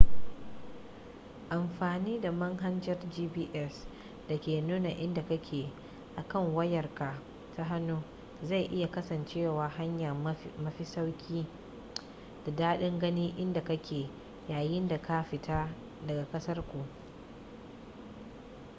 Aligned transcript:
amfani 1.49 2.19
da 2.21 2.31
manhajar 2.31 2.97
gps 3.09 3.87
da 4.29 4.39
ke 4.39 4.61
nuna 4.61 4.89
inda 4.89 5.21
kake 5.27 5.69
a 6.15 6.23
kan 6.23 6.55
wayar 6.55 6.95
ka 6.95 7.19
ta 7.55 7.63
hannu 7.63 8.03
zai 8.43 8.63
iya 8.65 8.91
kasancewa 8.91 9.67
hanya 9.69 10.13
mafi 10.63 10.83
sauki 10.85 11.45
da 12.45 12.51
daɗin 12.51 12.99
gane 12.99 13.33
inda 13.37 13.61
kake 13.63 14.09
yayin 14.49 14.87
da 14.87 15.01
ka 15.01 15.23
fita 15.23 15.69
daga 16.07 16.25
ƙasar 16.31 16.61
ku 16.71 16.85